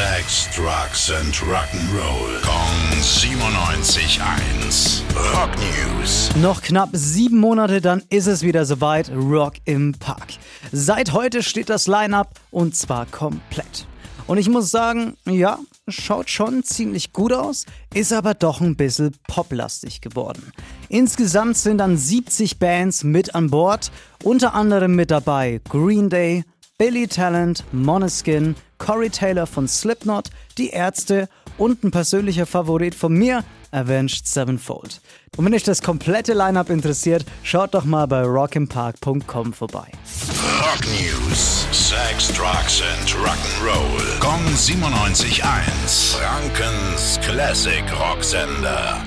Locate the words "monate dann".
7.38-8.02